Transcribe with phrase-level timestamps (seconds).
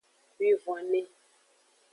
[0.39, 1.01] Wivonve.